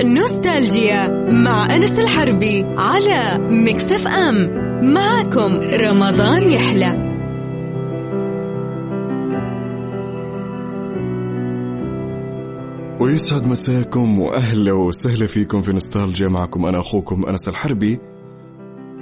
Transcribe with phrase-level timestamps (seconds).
[0.00, 4.62] نوستالجيا مع أنس الحربي على مكسف أم.
[4.94, 7.12] معكم رمضان يحلى.
[13.00, 16.28] ويسعد مساكم وأهلا وسهلا فيكم في نوستالجيا.
[16.28, 18.00] معكم أنا أخوكم أنس الحربي.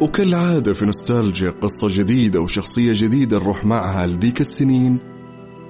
[0.01, 4.99] وكالعادة في نوستالجيا قصة جديدة وشخصية جديدة نروح معها لديك السنين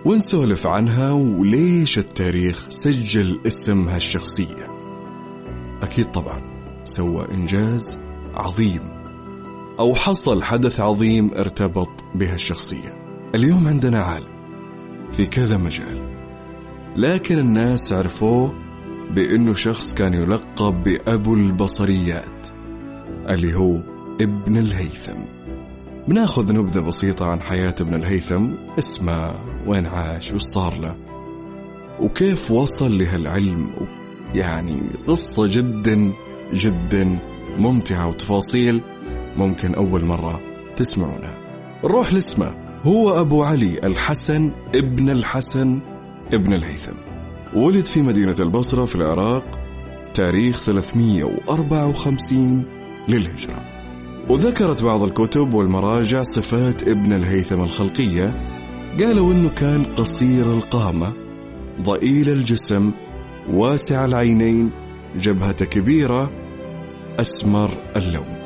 [0.04, 4.79] ونسولف عنها وليش التاريخ سجل اسم هالشخصية
[5.82, 6.40] أكيد طبعا
[6.84, 8.00] سوى إنجاز
[8.34, 8.80] عظيم
[9.78, 12.94] أو حصل حدث عظيم ارتبط بهالشخصية
[13.34, 14.40] اليوم عندنا عالم
[15.12, 16.10] في كذا مجال
[16.96, 18.54] لكن الناس عرفوه
[19.10, 22.46] بأنه شخص كان يلقب بأبو البصريات
[23.28, 23.80] اللي هو
[24.20, 25.20] ابن الهيثم.
[26.08, 28.46] بناخذ نبذة بسيطة عن حياة ابن الهيثم
[28.78, 29.34] اسمه
[29.66, 30.96] وين عاش وش صار له
[32.00, 33.70] وكيف وصل لهالعلم
[34.34, 36.12] يعني قصة جدا
[36.54, 37.18] جدا
[37.58, 38.80] ممتعة وتفاصيل
[39.36, 40.40] ممكن أول مرة
[40.76, 41.38] تسمعونها.
[41.84, 42.54] نروح لاسمه.
[42.84, 45.80] هو أبو علي الحسن ابن الحسن
[46.32, 46.94] ابن الهيثم.
[47.54, 49.60] ولد في مدينة البصرة في العراق
[50.14, 52.64] تاريخ 354
[53.08, 53.62] للهجرة.
[54.28, 58.34] وذكرت بعض الكتب والمراجع صفات ابن الهيثم الخلقية.
[59.00, 61.12] قالوا إنه كان قصير القامة
[61.82, 62.90] ضئيل الجسم
[63.48, 64.70] واسع العينين
[65.16, 66.30] جبهة كبيرة
[67.20, 68.38] أسمر اللون.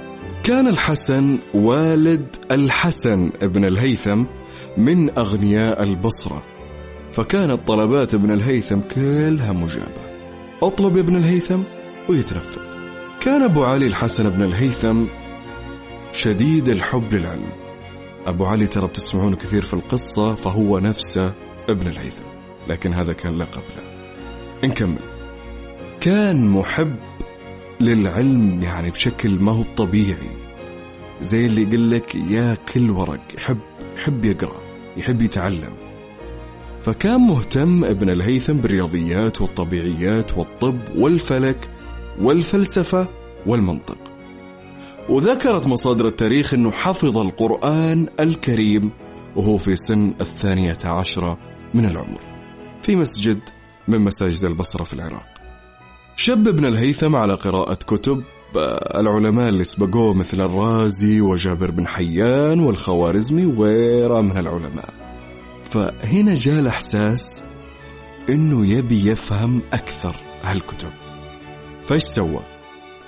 [0.42, 4.24] كان الحسن والد الحسن ابن الهيثم
[4.76, 6.42] من أغنياء البصرة
[7.12, 10.04] فكانت طلبات ابن الهيثم كلها مجابة.
[10.62, 11.60] أطلب يا ابن الهيثم
[12.08, 12.60] ويتنفذ.
[13.20, 15.04] كان أبو علي الحسن بن الهيثم
[16.12, 17.52] شديد الحب للعلم.
[18.26, 21.34] أبو علي ترى بتسمعون كثير في القصة فهو نفسه
[21.68, 22.24] ابن الهيثم
[22.68, 23.93] لكن هذا كان لقب له
[24.66, 24.98] نكمل.
[26.00, 26.96] كان محب
[27.80, 30.36] للعلم يعني بشكل ما هو طبيعي.
[31.22, 33.58] زي اللي يقول لك ياكل ورق يحب
[33.96, 34.60] يحب يقرأ
[34.96, 35.72] يحب يتعلم.
[36.82, 41.68] فكان مهتم ابن الهيثم بالرياضيات والطبيعيات والطب والفلك
[42.20, 43.08] والفلسفة
[43.46, 43.98] والمنطق.
[45.08, 48.90] وذكرت مصادر التاريخ أنه حفظ القرآن الكريم
[49.36, 51.38] وهو في سن الثانية عشرة
[51.74, 52.20] من العمر.
[52.82, 53.38] في مسجد
[53.88, 55.26] من مساجد البصرة في العراق.
[56.16, 58.22] شب ابن الهيثم على قراءة كتب
[58.94, 64.88] العلماء اللي سبقوه مثل الرازي وجابر بن حيان والخوارزمي وغيرها من العلماء.
[65.70, 67.42] فهنا جاء الإحساس
[68.30, 70.90] إنه يبي يفهم أكثر هالكتب.
[71.86, 72.40] فايش سوى؟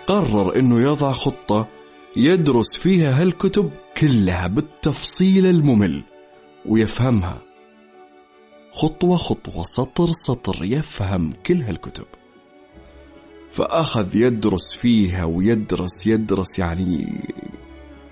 [0.07, 1.69] قرر إنه يضع خطة
[2.17, 6.03] يدرس فيها هالكتب كلها بالتفصيل الممل
[6.67, 7.46] ويفهمها.
[8.77, 12.05] خطوة خطوة سطر سطر يفهم كل هالكتب.
[13.51, 17.13] فأخذ يدرس فيها ويدرس يدرس يعني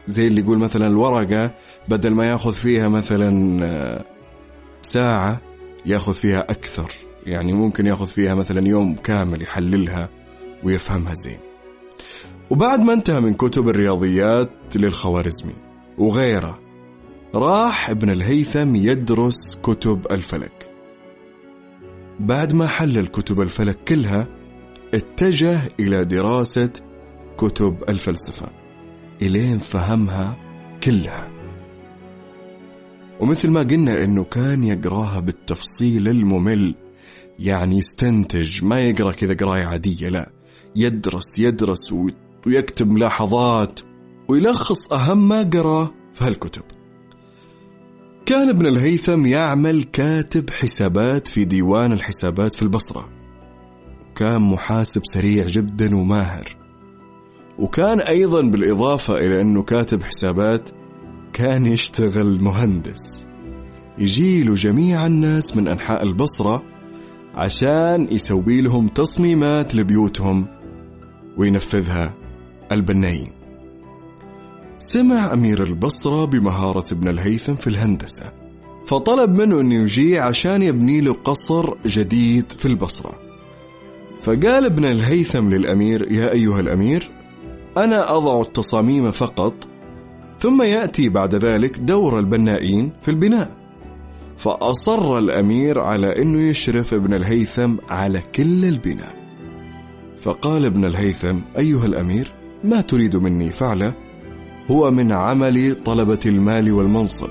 [0.06, 1.54] زي اللي يقول مثلا الورقة
[1.88, 4.04] بدل ما يأخذ فيها مثلا آه،
[4.82, 5.41] ساعة
[5.86, 6.92] يأخذ فيها أكثر.
[7.26, 10.08] يعني ممكن يأخذ فيها مثلا يوم كامل يحللها
[10.62, 11.38] ويفهمها زين.
[12.50, 15.54] وبعد ما انتهى من كتب الرياضيات للخوارزمي
[15.98, 16.63] وغيره
[17.34, 20.71] راح ابن الهيثم يدرس كتب الفلك.
[22.21, 24.27] بعد ما حلل كتب الفلك كلها
[24.95, 26.71] اتجه إلى دراسة
[27.37, 28.47] كتب الفلسفة
[29.22, 30.37] إلين فهمها
[30.83, 31.31] كلها.
[33.21, 36.75] ومثل ما قلنا إنه كان يقراها بالتفصيل الممل
[37.39, 40.31] يعني يستنتج ما يقرأ كذا قراية عادية لا.
[40.77, 41.95] يدرس يدرس
[42.47, 43.81] ويكتب ملاحظات
[44.28, 46.73] ويلخص أهم ما قراه في هالكتب.
[48.26, 53.08] كان ابن الهيثم يعمل كاتب حسابات في ديوان الحسابات في البصرة.
[54.16, 56.56] كان محاسب سريع جدا وماهر.
[57.58, 60.68] وكان أيضا بالإضافة إلى أنه كاتب حسابات
[61.32, 63.26] كان يشتغل مهندس.
[63.98, 66.62] يجيله جميع الناس من أنحاء البصرة
[67.34, 70.46] عشان يسوي لهم تصميمات لبيوتهم
[71.36, 72.15] وينفذها
[72.72, 73.43] البنايين
[74.78, 78.32] سمع أمير البصرة بمهارة ابن الهيثم في الهندسة
[78.86, 83.12] فطلب منه أنه يجي عشان يبني له قصر جديد في البصرة.
[84.22, 87.10] فقال ابن الهيثم للأمير يا أيها الأمير
[87.76, 89.54] أنا أضع التصاميم فقط
[90.41, 93.50] ثم يأتي بعد ذلك دور البنائين في البناء.
[94.36, 99.15] فأصر الأمير على أنه يشرف ابن الهيثم على كل البناء.
[100.20, 102.32] فقال ابن الهيثم أيها الأمير
[102.65, 103.94] ما تريد مني فعله؟
[104.71, 107.28] هو من عمل طلبة المال والمنصب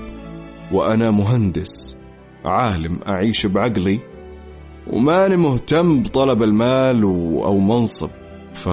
[0.72, 1.96] وأنا مهندس
[2.44, 3.98] عالم أعيش بعقلي
[4.86, 7.02] وماني مهتم بطلب المال.
[7.44, 8.10] أو منصب.
[8.52, 8.66] ف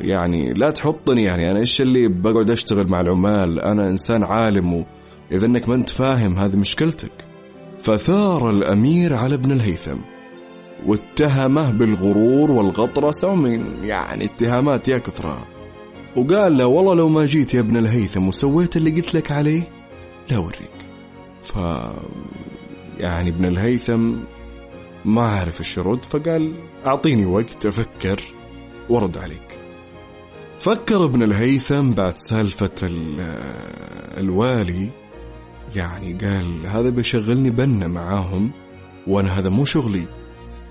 [0.00, 4.84] يعني لا تحطني يعني أنا إيش اللي بقعد أشتغل مع العمال؟ أنا إنسان عالم
[5.30, 7.12] وإذا إنك ما أنت فاهم هذه مشكلتك.
[7.78, 9.98] فثار الأمير على ابن الهيثم
[10.86, 15.55] واتهمه بالغرور والغطرسة ومن يعني اتهامات يا كثرها
[16.16, 19.62] وقال له والله لو ما جيت يا ابن الهيثم وسويت اللي قلت لك عليه
[20.30, 20.76] لا أوريك.
[21.42, 21.56] ف
[22.98, 24.12] يعني ابن الهيثم
[25.04, 26.52] ما عارف إيش يرد فقال
[26.86, 28.20] أعطيني وقت أفكر
[28.88, 29.60] وأرد عليك.
[30.60, 32.70] فكر ابن الهيثم بعد سالفة
[34.18, 34.88] الوالي.
[35.76, 38.50] يعني قال هذا بيشغلني بنا معاهم
[39.06, 40.06] وأنا هذا مو شغلي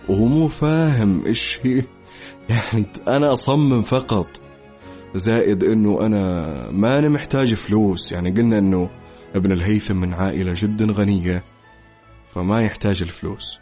[0.09, 1.83] وهو مو فاهم إيش هي
[2.50, 4.44] يعني أنا أصمم فقط.
[5.17, 8.12] زائد إنه أنا ما أنا محتاج فلوس.
[8.12, 8.89] يعني قلنا إنه
[9.35, 11.44] ابن الهيثم من عائلة جدا غنية
[12.33, 13.59] فما يحتاج الفلوس.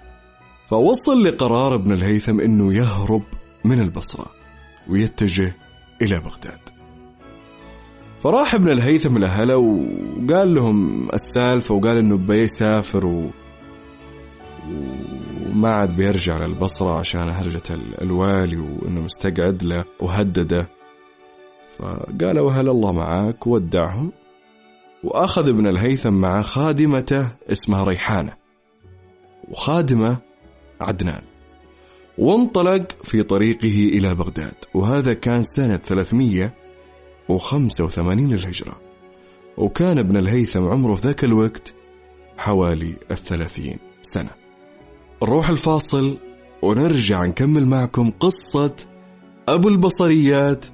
[0.67, 3.23] فوصل لقرار ابن الهيثم إنه يهرب
[3.65, 4.25] من البصرة
[4.89, 5.55] ويتجه
[6.01, 6.59] إلى بغداد.
[8.23, 13.29] فراح ابن الهيثم لأهله وقال لهم السالفة وقال إنه بيسافر و...
[15.49, 17.63] وما عاد بيرجع للبصرة عشان هرجة
[18.01, 20.67] الوالي وإنه مستقعد له وهدده.
[21.79, 24.11] فقالوا هل الله معاك؟ وودعهم
[25.03, 28.33] وأخذ ابن الهيثم مع خادمته اسمها ريحانة.
[29.49, 30.17] وخادمة
[30.81, 31.21] عدنان.
[32.17, 34.55] وانطلق في طريقه إلى بغداد.
[34.73, 38.81] وهذا كان سنة 385 للهجرة.
[39.57, 41.73] وكان ابن الهيثم عمره ذاك الوقت
[42.37, 44.29] حوالي الثلاثين سنة.
[45.23, 46.17] نروح الفاصل
[46.61, 48.75] ونرجع نكمل معكم قصة
[49.49, 50.65] أبو البصريات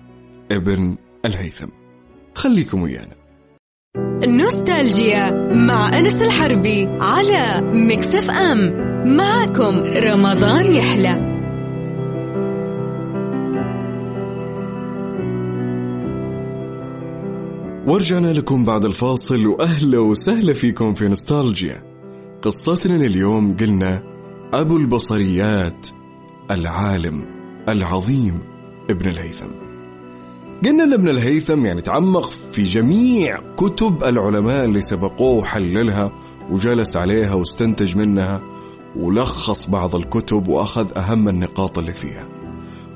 [0.52, 1.68] ابن الهيثم.
[2.36, 3.16] خليكم ويانا.
[4.26, 8.90] نوستالجيا مع أنس الحربي على مكسف أم.
[9.18, 11.30] معكم رمضان يحلى.
[17.88, 21.84] ورجعنا لكم بعد الفاصل وأهلا وسهلا فيكم في نوستالجيا.
[22.42, 24.04] قصتنا اليوم قلنا
[24.54, 25.88] أبو البصريات
[26.52, 27.26] العالم
[27.70, 28.40] العظيم
[28.90, 29.69] ابن الهيثم.
[30.66, 36.12] قلنا ان ابن الهيثم يعني تعمق في جميع كتب العلماء اللي سبقوه وحللها
[36.52, 38.42] وجلس عليها واستنتج منها
[38.96, 42.28] ولخص بعض الكتب وأخذ أهم النقاط اللي فيها.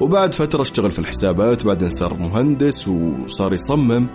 [0.01, 4.07] وبعد فترة اشتغل في الحسابات بعدين صار مهندس وصار يصمم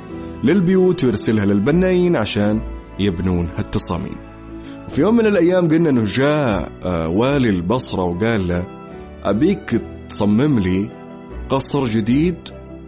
[0.44, 2.60] للبيوت ويرسلها للبنايين عشان
[2.98, 4.16] يبنون هالتصاميم.
[4.88, 8.66] في يوم من الأيام قلنا إنه جاء آه، والي البصرة وقال له
[9.24, 10.90] أبيك تصمم لي
[11.48, 12.36] قصر جديد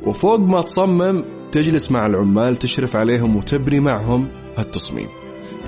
[0.07, 5.09] وفوق ما تصمم تجلس مع العمال تشرف عليهم وتبني معهم هالتصميم.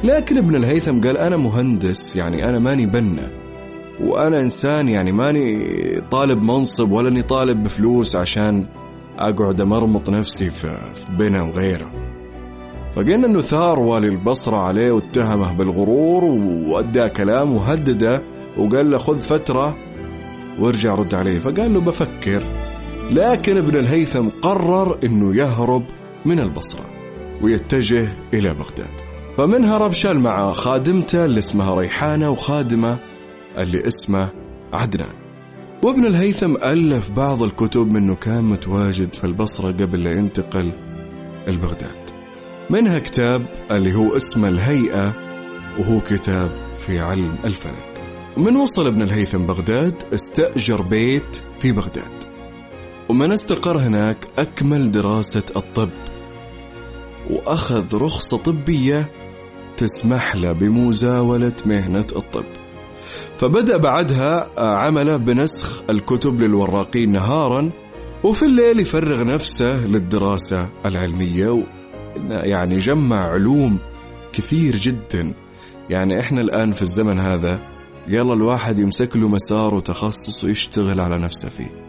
[0.04, 3.30] لكن ابن الهيثم قال أنا مهندس يعني أنا ماني بنا.
[4.00, 8.66] وأنا إنسان يعني ماني طالب منصب ولا إني طالب بفلوس عشان
[9.18, 10.78] أقعد أمرمط نفسي في
[11.10, 11.92] بنا وغيره.
[12.94, 18.22] فقلنا إنه ثار والي البصرة عليه واتهمه بالغرور وأدى كلام وهدده
[18.58, 19.76] وقال له خذ فترة
[20.60, 21.38] وارجع رد عليه.
[21.38, 22.42] فقال له بفكر.
[23.10, 25.84] لكن ابن الهيثم قرر إنه يهرب
[26.24, 26.84] من البصرة
[27.42, 29.00] ويتجه إلى بغداد.
[29.36, 32.98] فمن هرب شال معه خادمته اللي اسمها ريحانة وخادمة
[33.58, 34.28] اللي اسمه
[34.72, 35.14] عدنان.
[35.82, 40.72] وابن الهيثم ألف بعض الكتب منه كان متواجد في البصرة قبل لا ينتقل
[41.48, 42.02] البغداد.
[42.70, 45.12] منها كتاب اللي هو اسمه الهيئة
[45.78, 48.02] وهو كتاب في علم الفلك.
[48.36, 52.21] من وصل ابن الهيثم بغداد استأجر بيت في بغداد.
[53.12, 55.90] ومن استقر هناك أكمل دراسة الطب
[57.30, 59.10] وأخذ رخصة طبية
[59.76, 62.44] تسمح له بمزاولة مهنة الطب.
[63.38, 67.70] فبدأ بعدها عمله بنسخ الكتب للوراقين نهارا
[68.24, 71.64] وفي الليل يفرغ نفسه للدراسة العلمية
[72.30, 73.78] يعني جمع علوم
[74.32, 75.34] كثير جدا.
[75.90, 77.58] يعني إحنا الآن في الزمن هذا
[78.08, 81.81] يلا الواحد يمسك له مسار وتخصص ويشتغل على نفسه فيه.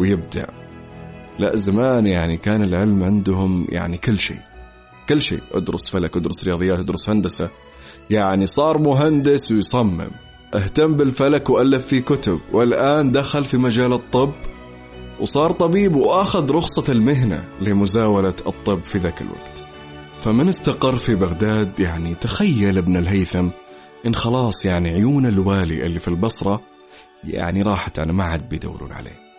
[0.00, 0.44] ويبدع.
[1.38, 4.40] لا زمان يعني كان العلم عندهم يعني كل شيء
[5.08, 5.40] كل شيء.
[5.52, 7.50] ادرس فلك ادرس رياضيات ادرس هندسة.
[8.10, 10.10] يعني صار مهندس ويصمم.
[10.54, 12.40] اهتم بالفلك وألف فيه كتب.
[12.52, 14.32] والآن دخل في مجال الطب
[15.20, 19.64] وصار طبيب وأخذ رخصة المهنة لمزاولة الطب في ذاك الوقت.
[20.22, 23.48] فمن استقر في بغداد يعني تخيل ابن الهيثم
[24.06, 26.62] إن خلاص يعني عيون الوالي اللي في البصرة
[27.24, 29.29] يعني راحت أنا ما عاد بيدورون عليه.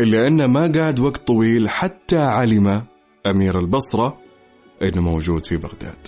[0.00, 2.82] إلا أنه ما قعد وقت طويل حتى علم
[3.26, 4.18] أمير البصرة
[4.82, 6.06] أنه موجود في بغداد.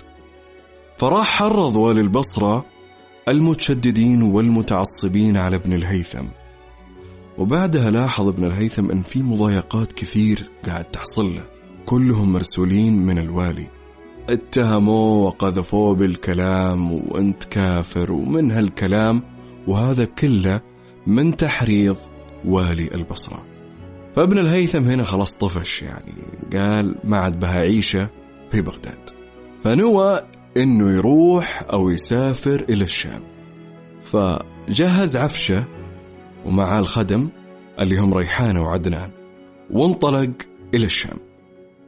[0.97, 2.65] فراح حرض والي البصرة
[3.27, 6.25] المتشددين والمتعصبين على ابن الهيثم.
[7.37, 11.45] وبعدها لاحظ ابن الهيثم أن في مضايقات كثير قاعد تحصل له.
[11.85, 13.67] كلهم مرسولين من الوالي.
[14.29, 19.21] اتهموه وقذفوه بالكلام وأنت كافر ومن هالكلام؟
[19.67, 20.61] وهذا كله
[21.07, 21.97] من تحريض
[22.45, 23.52] والي البصرة.
[24.15, 26.13] فابن الهيثم هنا خلاص طفش يعني.
[26.53, 28.09] قال ما عاد بها عيشة
[28.51, 29.09] في بغداد.
[29.63, 30.21] فنوى
[30.57, 33.21] إنه يروح أو يسافر إلى الشام.
[34.03, 35.65] فجهز عفشة
[36.45, 37.29] ومع الخدم
[37.79, 39.11] اللي هم ريحانه وعدنان
[39.71, 40.31] وانطلق
[40.73, 41.17] إلى الشام.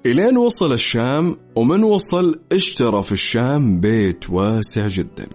[0.06, 5.28] إلين وصل الشام ومن وصل اشترى في الشام بيت واسع جدا.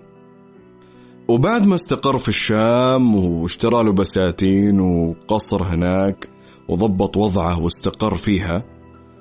[1.29, 6.29] وبعد ما استقر في الشام واشترى له بساتين وقصر هناك
[6.71, 8.65] وضبط وضعه واستقر فيها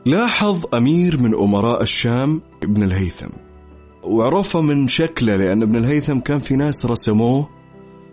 [0.05, 3.29] لاحظ أمير من أمراء الشام ابن الهيثم.
[4.03, 7.49] وعرفه من شكله لأن ابن الهيثم كان في ناس رسموه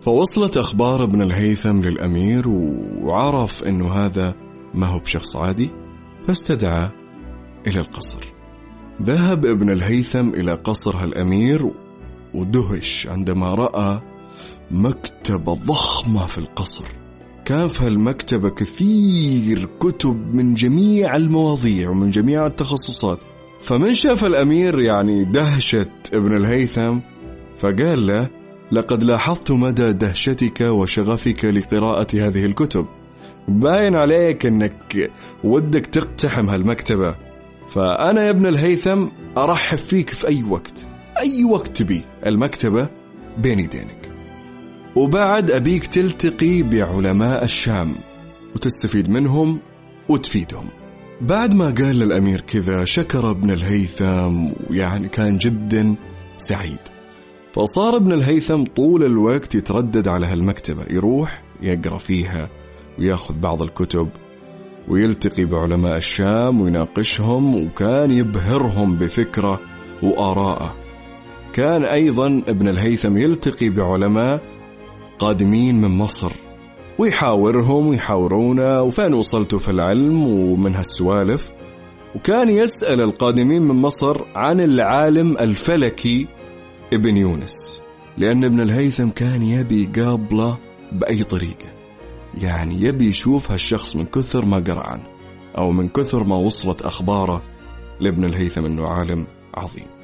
[0.01, 2.49] فوصلت أخبار ابن الهيثم للأمير
[3.01, 4.35] وعرف أنه هذا
[4.73, 5.69] ما هو بشخص عادي
[6.27, 6.89] فاستدعى
[7.67, 8.19] إلى القصر.
[9.01, 11.71] ذهب ابن الهيثم إلى قصر هالأمير
[12.33, 13.99] ودهش عندما رأى
[14.71, 16.85] مكتبة ضخمة في القصر.
[17.47, 23.19] كان في هالمكتبة كثير كتب من جميع المواضيع ومن جميع التخصصات.
[23.59, 26.99] فمن شاف الأمير يعني دهشة ابن الهيثم
[27.57, 28.29] فقال له
[28.71, 32.85] لقد لاحظت مدى دهشتك وشغفك لقراءة هذه الكتب.
[33.47, 35.11] باين عليك إنك
[35.43, 37.15] ودك تقتحم هالمكتبة.
[37.67, 39.05] فأنا يا ابن الهيثم
[39.37, 40.87] أرحب فيك في أي وقت.
[41.19, 42.01] أي وقت تبي.
[42.25, 42.89] المكتبة
[43.37, 44.06] بين يدينك
[44.97, 47.95] وبعد أبيك تلتقي بعلماء الشام
[48.55, 49.59] وتستفيد منهم
[50.09, 50.65] وتفيدهم.
[51.21, 55.95] بعد ما قال للأمير كذا شكر ابن الهيثم ويعني كان جدا
[56.37, 56.79] سعيد.
[57.53, 62.49] فصار ابن الهيثم طول الوقت يتردد على هالمكتبة يروح يقرأ فيها
[62.99, 64.09] ويأخذ بعض الكتب
[64.87, 69.59] ويلتقي بعلماء الشام ويناقشهم وكان يبهرهم بفكرة
[70.03, 70.75] وآراءه.
[71.53, 74.56] كان أيضا ابن الهيثم يلتقي بعلماء
[75.19, 76.31] قادمين من مصر.
[76.99, 81.51] ويحاورهم ويحاورونه وفين وصلتوا في العلم؟ ومن هالسوالف.
[82.15, 86.27] وكان يسأل القادمين من مصر عن العالم الفلكي
[86.93, 87.81] ابن يونس.
[88.17, 90.57] لأن ابن الهيثم كان يبي يقابله
[90.91, 91.77] بأي طريقة.
[92.41, 95.03] يعني يبي يشوف هالشخص من كثر ما قرأ عنه
[95.57, 97.43] أو من كثر ما وصلت أخباره
[97.99, 99.96] لابن الهيثم أنه عالم عظيم.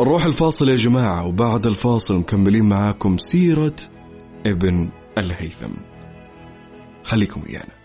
[0.00, 3.76] نروح الفاصل يا جماعة وبعد الفاصل مكملين معاكم سيرة
[4.46, 4.88] ابن
[5.18, 5.72] الهيثم.
[7.04, 7.80] خليكم ويانا.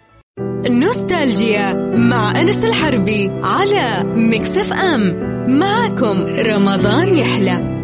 [0.85, 5.01] نوستالجيا مع أنس الحربي على مكسف أم.
[5.59, 7.75] معكم رمضان يحلى.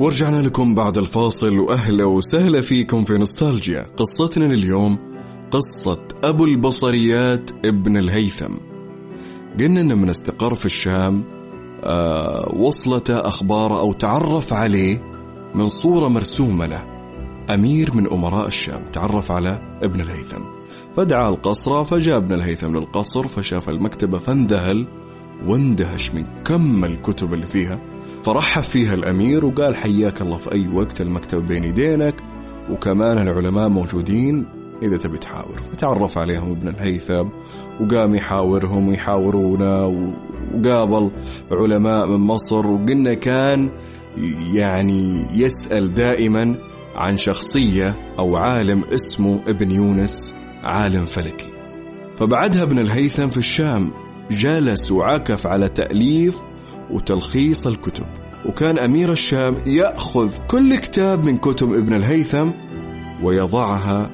[0.00, 3.86] ورجعنا لكم بعد الفاصل وأهلا وسهلا فيكم في نوستالجيا.
[3.96, 5.13] قصتنا لليوم
[5.54, 8.54] قصة أبو البصريات ابن الهيثم.
[9.60, 11.24] قلنا أنه من استقر في الشام
[11.84, 15.02] آه وصلته أخبار أو تعرف عليه
[15.54, 16.84] من صورة مرسومة له.
[17.50, 20.42] أمير من أمراء الشام تعرف على ابن الهيثم.
[20.96, 24.86] فدعا القصر فجاء ابن الهيثم للقصر فشاف المكتبة فانذهل
[25.46, 27.80] واندهش من كم الكتب اللي فيها.
[28.22, 32.14] فرحب فيها الأمير وقال حياك الله في أي وقت المكتبة بين يدينك
[32.70, 35.62] وكمان العلماء موجودين إذا تبي تحاور.
[35.72, 37.28] فتعرف عليهم ابن الهيثم
[37.80, 40.12] وقام يحاورهم ويحاورونه
[40.54, 41.10] وقابل
[41.52, 43.70] علماء من مصر وقلنا كان
[44.52, 46.54] يعني يسأل دائما
[46.96, 51.48] عن شخصية أو عالم اسمه ابن يونس عالم فلكي.
[52.16, 53.90] فبعدها ابن الهيثم في الشام
[54.30, 56.40] جلس وعكف على تأليف
[56.90, 58.06] وتلخيص الكتب.
[58.46, 62.50] وكان أمير الشام يأخذ كل كتاب من كتب ابن الهيثم
[63.22, 64.10] ويضعها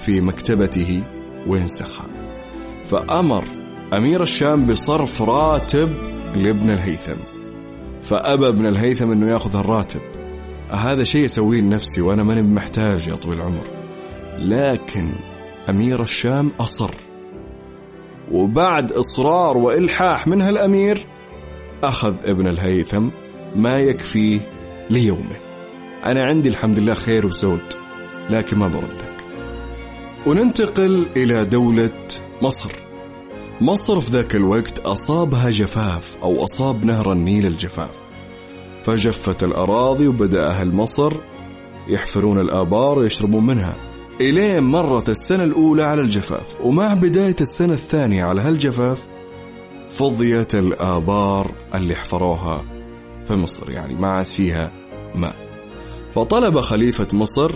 [0.00, 1.02] في مكتبته
[1.46, 2.06] وينسخها
[2.84, 3.44] فأمر
[3.96, 5.92] أمير الشام بصرف راتب
[6.36, 7.16] لابن الهيثم.
[8.02, 10.00] فأبى ابن الهيثم أنه يأخذ الراتب.
[10.70, 13.66] هذا شيء أسويه لنفسي وأنا ماني محتاج يا طويل العمر.
[14.38, 15.12] لكن
[15.68, 16.90] أمير الشام أصر.
[18.32, 21.06] وبعد إصرار وإلحاح من هالأمير
[21.82, 23.08] أخذ ابن الهيثم
[23.56, 24.40] ما يكفيه
[24.90, 25.36] ليومه.
[26.04, 27.60] أنا عندي الحمد لله خير وزود
[28.30, 29.03] لكن ما بردك
[30.26, 31.90] وننتقل إلى دولة
[32.42, 32.72] مصر.
[33.60, 37.90] مصر في ذاك الوقت أصابها جفاف أو أصاب نهر النيل الجفاف.
[38.82, 41.12] فجفت الأراضي وبدأ أهل مصر
[41.88, 43.76] يحفرون الآبار ويشربون منها.
[44.20, 49.06] إلين مرت السنة الأولى على الجفاف ومع بداية السنة الثانية على هالجفاف
[49.90, 52.64] فضيت الآبار اللي حفروها
[53.24, 54.72] في مصر يعني ما عاد فيها
[55.14, 55.36] ماء.
[56.14, 57.50] فطلب خليفة مصر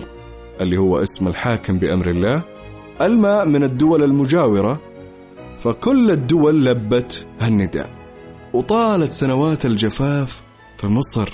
[0.61, 2.58] اللي هو اسم الحاكم بأمر الله
[3.01, 4.79] الماء من الدول المجاورة
[5.59, 7.89] فكل الدول لبت هالنداء.
[8.53, 10.41] وطالت سنوات الجفاف
[10.77, 11.29] في مصر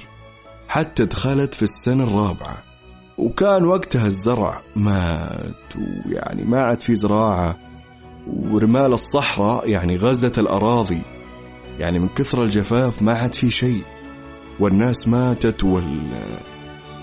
[0.67, 2.57] حتى دخلت في السنة الرابعة.
[3.17, 7.57] وكان وقتها الزرع مات ويعني ما عاد في زراعة.
[8.27, 11.01] ورمال الصحراء يعني غزت الأراضي.
[11.79, 13.83] يعني من كثر الجفاف ما عاد في شيء.
[14.59, 15.99] والناس ماتت وال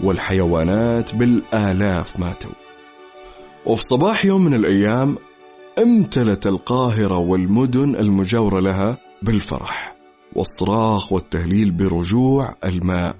[0.02, 2.61] والحيوانات بالآلاف ماتوا.
[3.66, 5.16] وفي صباح يوم من الأيام
[5.78, 9.96] امتلت القاهرة والمدن المجاورة لها بالفرح
[10.32, 13.16] والصراخ والتهليل برجوع الماء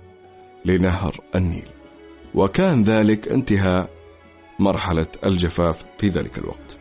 [0.65, 1.69] لنهر النيل.
[2.35, 3.91] وكان ذلك انتهاء
[4.59, 6.79] مرحلة الجفاف في ذلك الوقت.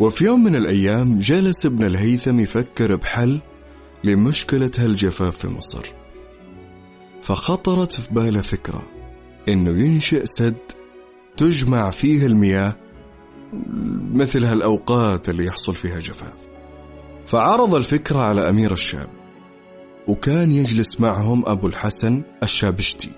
[0.00, 3.40] وفي يوم من الأيام جلس ابن الهيثم يفكر بحل
[4.04, 5.86] لمشكلة هالجفاف في مصر.
[7.22, 8.82] فخطرت في باله فكرة
[9.48, 10.73] إنه ينشئ سد
[11.36, 12.76] تجمع فيه المياه
[14.12, 16.48] مثل هالأوقات اللي يحصل فيها جفاف.
[17.26, 19.08] فعرض الفكرة على أمير الشام
[20.08, 23.10] وكان يجلس معهم أبو الحسن الشابشتي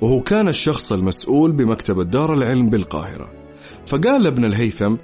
[0.00, 3.32] وهو كان الشخص المسؤول بمكتبة دار العلم بالقاهرة.
[3.86, 4.96] فقال ابن الهيثم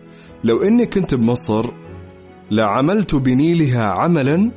[0.45, 1.71] لو إني كنت بمصر
[2.51, 4.53] لعملت بنيلها عملا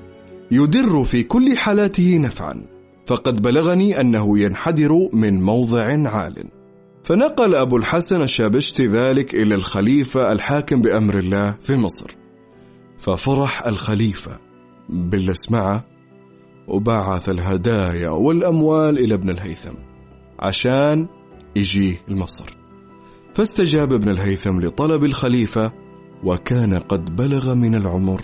[0.51, 2.65] يدر في كل حالاته نفعا
[3.06, 6.61] فقد بلغني أنه ينحدر من موضع عال.
[7.03, 12.15] فنقل أبو الحسن الشابشتي ذلك إلى الخليفة الحاكم بأمر الله في مصر
[12.98, 14.31] ففرح الخليفة
[14.89, 15.86] باللي سمعه
[16.67, 19.74] وبعث الهدايا والأموال إلى ابن الهيثم
[20.39, 21.08] عشان
[21.55, 22.58] يجيه لمصر
[23.34, 25.72] فاستجاب ابن الهيثم لطلب الخليفة
[26.24, 28.22] وكان قد بلغ من العمر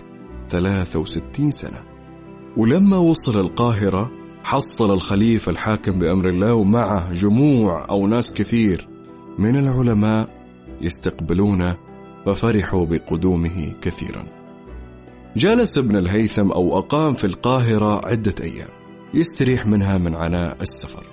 [0.50, 1.84] 63 سنة.
[2.57, 4.12] ولما وصل القاهرة
[4.47, 8.87] حصل الخليفة الحاكم بأمر الله ومعه جموع أو ناس كثير
[9.39, 10.29] من العلماء
[10.81, 11.77] يستقبلونه
[12.25, 14.23] ففرحوا بقدومه كثيرا.
[15.36, 18.67] جلس ابن الهيثم أو أقام في القاهرة عدة أيام
[19.13, 21.03] يستريح منها من عناء السفر.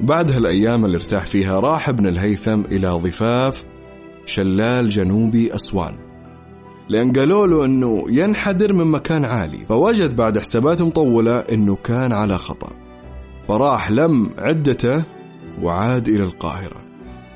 [0.00, 3.64] بعد هالأيام اللي ارتاح فيها راح ابن الهيثم إلى ضفاف
[4.26, 6.03] شلال جنوبي أسوان.
[6.88, 12.38] لأن قالوا له أنه ينحدر من مكان عالي فوجد بعد حسابات مطولة أنه كان على
[12.38, 12.70] خطأ.
[13.48, 15.04] فراح لم عدته
[15.62, 16.84] وعاد إلى القاهرة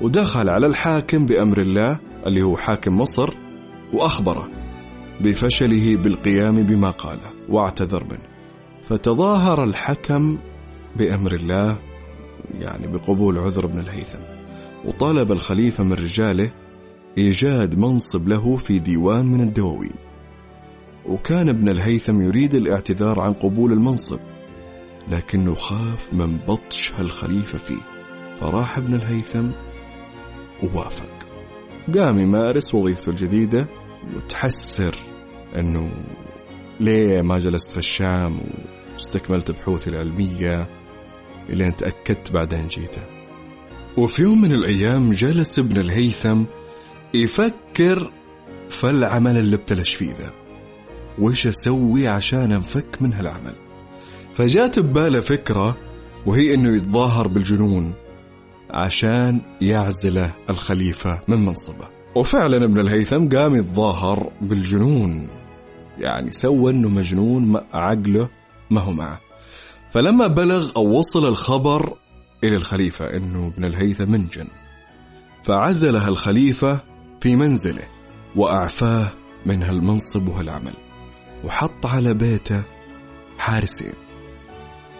[0.01, 3.33] ودخل على الحاكم بأمر الله اللي هو حاكم مصر
[3.93, 4.49] وأخبره
[5.21, 8.29] بفشله بالقيام بما قاله واعتذر منه.
[8.83, 10.37] فتظاهر الحكم
[10.95, 11.77] بأمر الله
[12.59, 14.19] يعني بقبول عذر ابن الهيثم
[14.85, 16.51] وطالب الخليفة من رجاله
[17.19, 19.95] إيجاد منصب له في ديوان من الدواوين
[21.05, 24.19] وكان ابن الهيثم يريد الاعتذار عن قبول المنصب
[25.11, 27.81] لكنه خاف من بطش هالخليفة فيه.
[28.39, 29.47] فراح ابن الهيثم
[30.63, 31.09] ووافق.
[31.97, 33.67] قام يمارس وظيفته الجديدة
[34.15, 34.95] وتحسر
[35.55, 35.91] أنه
[36.79, 38.39] ليه ما جلست في الشام
[38.93, 40.69] واستكملت بحوثي العلمية
[41.49, 43.01] إلين تأكدت بعدين جيته.
[43.97, 46.43] وفي يوم من الأيام جلس ابن الهيثم
[47.13, 48.11] يفكر
[48.69, 50.33] في العمل اللي ابتلش فيه ذا.
[51.19, 53.53] وش أسوي عشان أنفك من هالعمل؟
[54.33, 55.77] فجات ببالة فكرة
[56.25, 57.93] وهي أنه يتظاهر بالجنون
[58.69, 61.87] عشان يعزله الخليفة من منصبه.
[62.15, 65.27] وفعلا ابن الهيثم قام يتظاهر بالجنون.
[65.97, 68.29] يعني سوى إنه مجنون ما عقله
[68.69, 69.19] ما هو معه.
[69.91, 71.97] فلما بلغ أو وصل الخبر
[72.43, 74.47] إلى الخليفة إنه ابن الهيثم منجن.
[75.43, 76.88] فعزله الخليفة
[77.21, 77.87] في منزله
[78.35, 79.07] وأعفاه
[79.45, 80.73] من هالمنصب وهالعمل
[81.43, 82.63] وحط على بيته
[83.37, 83.93] حارسين.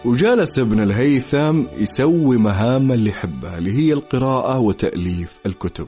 [0.06, 5.88] وجالس ابن الهيثم يسوي مهام اللي يحبها اللي هي القراءة وتأليف الكتب.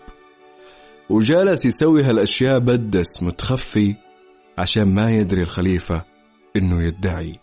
[1.09, 3.95] وجالس يسوي هالأشياء بدس متخفي
[4.57, 6.05] عشان ما يدري الخليفة
[6.55, 7.39] إنه يدعي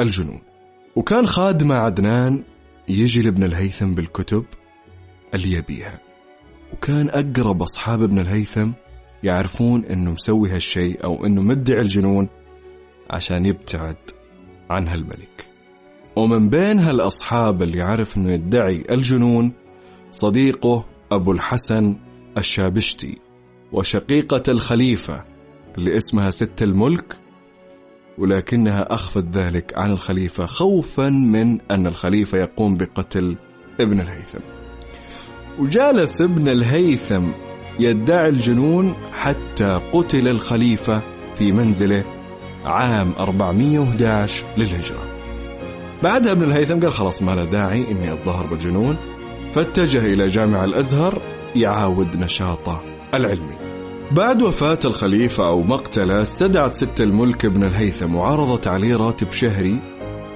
[0.00, 0.40] الجنون.
[0.96, 2.42] وكان خادمه عدنان
[2.88, 4.44] يجي لابن الهيثم بالكتب
[5.34, 6.03] اللي يبيها.
[6.74, 8.70] وكان أقرب أصحاب ابن الهيثم
[9.22, 12.28] يعرفون إنه مسوي هالشيء أو إنه مدعي الجنون
[13.10, 13.96] عشان يبتعد
[14.70, 15.48] عن هالملك.
[16.16, 19.52] ومن بين هالأصحاب اللي يعرف إنه يدعي الجنون
[20.10, 21.96] صديقه أبو الحسن
[22.38, 23.18] الشابشتي
[23.72, 25.24] وشقيقة الخليفة
[25.78, 27.16] اللي اسمها ست الملك
[28.18, 33.36] ولكنها أخفت ذلك عن الخليفة خوفا من أن الخليفة يقوم بقتل
[33.80, 34.53] ابن الهيثم.
[35.58, 37.22] وجالس ابن الهيثم
[37.78, 41.00] يدعي الجنون حتى قتل الخليفة
[41.36, 42.04] في منزله
[42.64, 45.04] عام 411 للهجرة
[46.02, 48.96] بعدها ابن الهيثم قال خلاص ما له داعي إني أتظاهر بالجنون
[49.54, 51.22] فاتجه إلى جامع الأزهر
[51.56, 52.82] يعاود نشاطه
[53.14, 53.54] العلمي.
[54.10, 59.80] بعد وفاة الخليفة أو مقتله استدعت ست الملك ابن الهيثم وعرضت عليه راتب شهري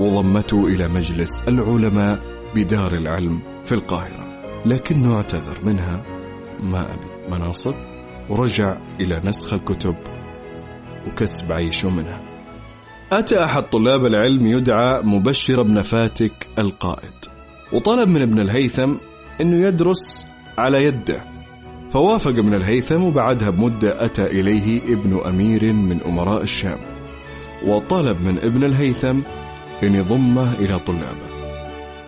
[0.00, 2.18] وضمته إلى مجلس العلماء
[2.54, 4.27] بدار العلم في القاهرة
[4.68, 6.02] لكنه اعتذر منها.
[6.61, 7.35] ما أبي.
[7.35, 7.74] مناصب.
[8.28, 9.94] ورجع إلى نسخ الكتب.
[11.07, 12.22] وكسب عيشه منها.
[13.12, 17.12] أتى أحد طلاب العلم يدعى مبشر بن فاتك القائد.
[17.72, 18.92] وطلب من ابن الهيثم
[19.40, 20.26] أنه يدرس
[20.59, 21.20] على يده.
[21.90, 26.78] فوافق ابن الهيثم وبعدها بمدة أتى إليه ابن أمير من أمراء الشام.
[27.66, 29.16] وطلب من ابن الهيثم
[29.83, 31.27] أن يضمه إلى طلابه.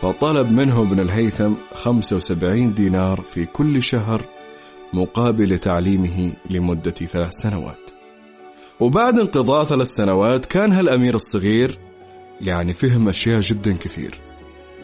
[0.03, 4.23] فطلب منه ابن الهيثم 75 دينار في كل شهر
[4.93, 7.91] مقابل تعليمه لمدة ثلاث سنوات.
[8.81, 11.79] وبعد انقضاء ثلاث سنوات كان هالأمير الصغير
[12.41, 14.21] يعني فهم أشياء جدا كثير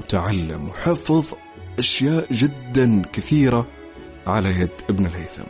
[0.00, 1.24] وتعلم وحفظ
[1.78, 3.66] أشياء جدا كثيرة
[4.26, 5.44] على يد ابن الهيثم.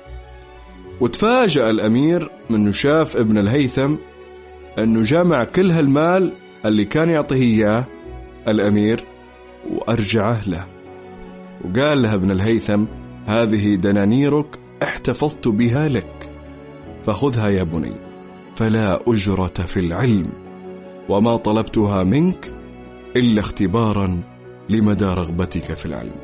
[1.01, 3.95] وتفاجأ الأمير من شاف ابن الهيثم
[4.79, 6.33] أنه جمع كل هالمال
[6.65, 7.85] اللي كان يعطيه إياه
[8.49, 9.05] الأمير
[9.73, 10.67] وأرجعه له
[11.65, 12.85] وقال له ابن الهيثم
[13.27, 16.31] هذه دنانيرك احتفظت بها لك
[17.05, 17.93] فخذها يا بني
[18.57, 20.33] فلا أجرة في العلم
[21.09, 22.53] وما طلبتها منك
[23.17, 24.23] إلا اختبارا
[24.69, 26.15] لمدى رغبتك في العلم.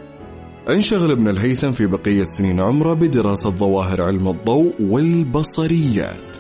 [0.70, 6.36] أنشغل ابن الهيثم في بقية سنين عمره بدراسة ظواهر علم الضوء والبصريات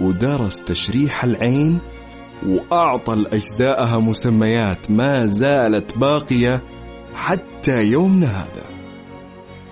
[0.00, 1.78] ودرس تشريح العين
[2.46, 6.60] وأعطى الأجزاءها مسميات ما زالت باقية
[7.14, 8.64] حتى يومنا هذا.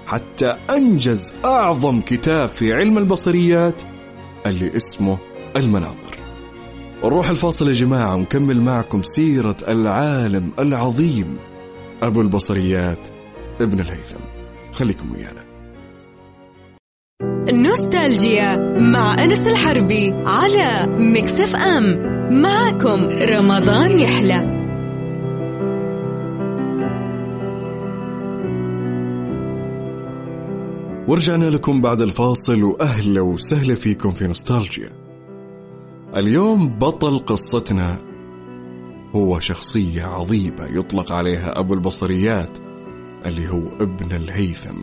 [0.07, 3.83] حتى أنجز أعظم كتاب في علم البصريات
[4.46, 5.18] اللي اسمه
[5.57, 6.18] المناظر.
[7.04, 11.37] نروح الفاصل يا جماعة ونكمل معكم سيرة العالم العظيم
[12.02, 13.09] أبو البصريات
[13.61, 14.20] ابن الهيثم.
[14.72, 15.48] خليكم ويانا.
[17.52, 22.07] نوستالجيا مع أنس الحربي على مكسف أم.
[22.30, 24.58] معكم رمضان يحلى.
[31.08, 34.90] ورجعنا لكم بعد الفاصل وأهلا وسهلا فيكم في نوستالجيا.
[36.16, 37.96] اليوم بطل قصتنا
[39.14, 42.58] هو شخصية عظيمة يطلق عليها أبو البصريات
[43.26, 44.76] اللي هو ابن الهيثم.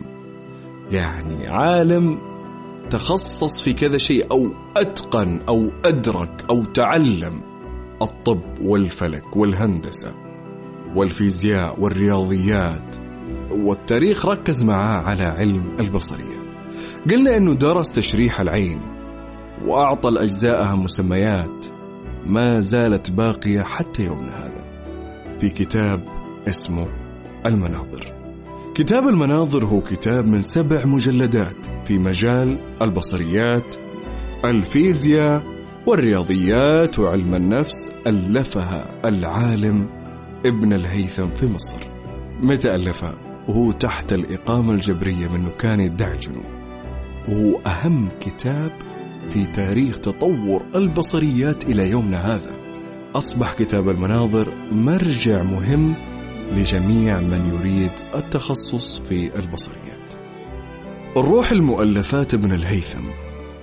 [0.92, 2.18] يعني عالم
[2.90, 7.40] تخصص في كذا شيء أو أتقن أو أدرك أو تعلم.
[8.02, 10.14] الطب والفلك والهندسة
[10.94, 12.96] والفيزياء والرياضيات
[13.50, 16.46] والتاريخ ركز معاه على علم البصريات
[17.10, 18.80] قلنا أنه درس تشريح العين
[19.66, 21.66] وأعطى لأجزائها مسميات
[22.26, 24.64] ما زالت باقية حتى يومنا هذا
[25.38, 26.08] في كتاب
[26.48, 26.88] اسمه
[27.46, 28.12] المناظر.
[28.74, 33.74] كتاب المناظر هو كتاب من سبع مجلدات في مجال البصريات
[34.44, 35.42] الفيزياء
[35.86, 39.88] والرياضيات وعلم النفس ألفها العالم
[40.46, 41.76] ابن الهيثم في مصر.
[42.40, 43.14] متى ألفها؟
[43.48, 46.44] وهو تحت الإقامة الجبرية منه كان يدعي الجنون
[47.28, 48.72] وهو أهم كتاب
[49.30, 52.56] في تاريخ تطور البصريات إلى يومنا هذا.
[53.14, 55.94] أصبح كتاب المناظر مرجع مهم
[56.52, 60.05] لجميع من يريد التخصص في البصريات.
[61.16, 63.02] الروح المؤلفات ابن الهيثم.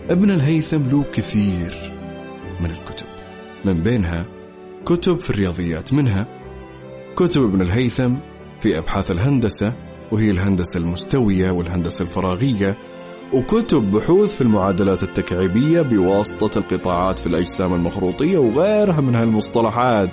[0.10, 1.94] ابن الهيثم له كثير
[2.60, 3.06] من الكتب.
[3.66, 4.26] من بينها
[4.86, 5.94] كتب في الرياضيات.
[5.94, 6.28] منها
[7.16, 8.12] كتب ابن الهيثم
[8.60, 9.74] في أبحاث الهندسة
[10.12, 12.78] وهي الهندسة المستوية والهندسة الفراغية
[13.34, 20.10] وكتب بحوث في المعادلات التكعيبية بواسطة القطاعات في الأجسام المخروطية وغيرها من هالمصطلحات.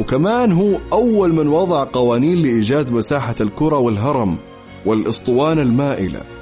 [0.00, 4.38] وكمان هو أول من وضع قوانين لإيجاد مساحة الكرة والهرم
[4.86, 6.39] والإسطوانة المائلة.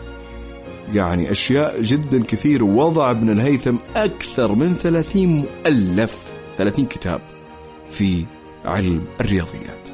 [0.93, 6.17] يعني أشياء جدا كثير وضع ابن الهيثم أكثر من 30 مؤلف
[6.59, 7.21] 30 كتاب
[7.91, 8.25] في
[8.65, 9.89] علم الرياضيات.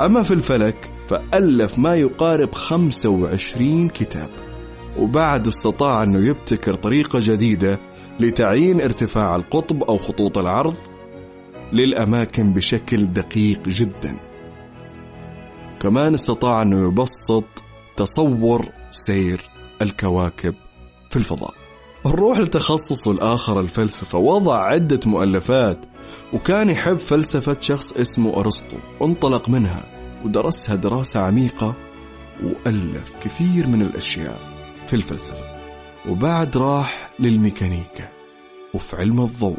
[0.00, 4.30] أما في الفلك فألف ما يقارب 25 كتاب
[4.98, 7.80] وبعد استطاع أنه يبتكر طريقة جديدة
[8.20, 10.74] لتعيين ارتفاع القطب أو خطوط العرض
[11.72, 14.16] للأماكن بشكل دقيق جدا.
[15.80, 17.44] كمان استطاع أنه يبسط
[17.96, 19.50] تصور سير
[19.82, 20.54] الكواكب
[21.10, 21.54] في الفضاء.
[22.06, 25.78] نروح لتخصصه الآخر الفلسفة وضع عدة مؤلفات
[26.32, 28.76] وكان يحب فلسفة شخص اسمه أرسطو.
[29.02, 29.82] انطلق منها
[30.24, 31.74] ودرسها دراسة عميقة
[32.42, 34.40] وألف كثير من الأشياء
[34.86, 35.56] في الفلسفة.
[36.08, 38.08] وبعد راح للميكانيكا
[38.74, 39.58] وفي علم الضوء.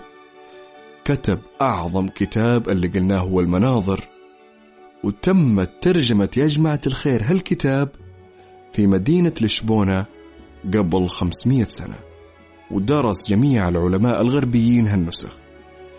[1.06, 4.04] كتب أعظم كتاب اللي قلناه هو المناظر
[5.04, 7.90] وتمت ترجمة يا جماعة الخير هالكتاب
[8.74, 10.06] في مدينة لشبونة
[10.74, 11.96] قبل 500 سنة
[12.72, 15.38] ودرس جميع العلماء الغربيين هالنسخ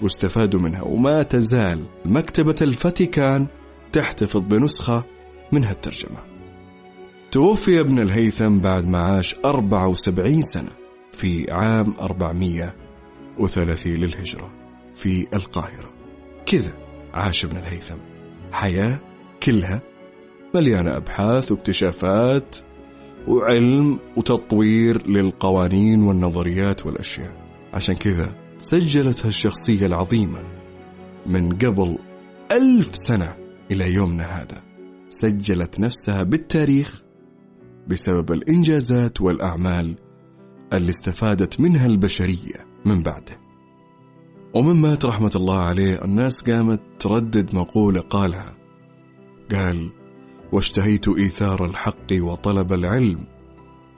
[0.02, 3.46] واستفادوا منها وما تزال مكتبة الفاتيكان
[3.92, 5.04] تحتفظ بنسخة
[5.52, 6.18] من هالترجمة.
[7.31, 10.70] توفي ابن الهيثم بعد ما عاش 74 سنة
[11.12, 14.50] في عام 430 للهجرة
[14.94, 15.90] في القاهرة.
[16.46, 16.72] كذا
[17.14, 17.96] عاش ابن الهيثم.
[18.52, 18.98] حياة
[19.42, 19.83] كلها
[20.59, 22.57] مليانة أبحاث واكتشافات
[23.29, 27.33] وعلم وتطوير للقوانين والنظريات والأشياء.
[27.75, 30.42] عشان كذا سجلت هالشخصية العظيمة
[31.27, 31.99] من قبل
[32.53, 33.37] ألف سنة
[33.71, 34.62] إلى يومنا هذا.
[35.09, 37.03] سجلت نفسها بالتاريخ
[37.88, 39.97] بسبب الإنجازات والأعمال
[40.73, 43.40] اللي استفادت منها البشرية من بعده.
[44.55, 48.55] ومن مات رحمة الله عليه الناس قامت تردد مقولة قالها.
[49.55, 49.90] قال
[50.53, 53.25] واشتهيت إيثار الحق وطلب العلم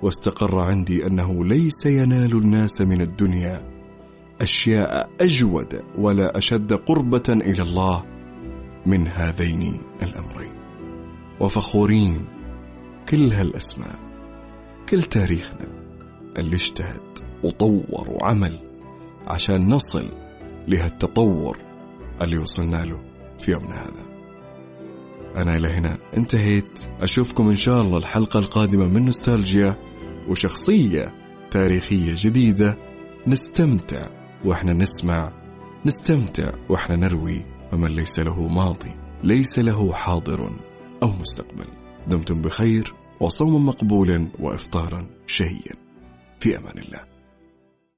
[0.03, 3.71] واستقر عندي أنه ليس ينال الناس من الدنيا
[4.41, 8.05] أشياء أجود ولا أشد قربة إلى الله
[8.87, 10.53] من هذين الأمرين.
[11.41, 12.27] وفخورين
[13.09, 13.99] كل هالأسماء
[14.89, 15.67] كل تاريخنا
[16.39, 17.01] اللي اجتهد
[17.43, 18.59] وطور وعمل
[19.27, 20.09] عشان نصل
[20.69, 21.59] لهالتطور
[22.23, 23.01] اللي وصلنا له
[23.39, 24.10] في يومنا هذا.
[25.37, 25.99] أنا إلى هنا.
[26.17, 26.81] انتهيت.
[27.01, 29.77] أشوفكم إن شاء الله الحلقة القادمة من نوستالجيا
[30.29, 31.15] وشخصية
[31.51, 32.79] تاريخية جديدة.
[33.27, 34.07] نستمتع
[34.45, 35.33] وإحنا نسمع.
[35.87, 37.47] نستمتع وإحنا نروي.
[37.73, 38.93] ومن ليس له ماضي
[39.25, 40.51] ليس له حاضر
[41.03, 41.67] أو مستقبل.
[42.07, 45.75] دمتم بخير وصوم مقبول وإفطارا شهيا.
[46.41, 47.10] في أمان الله.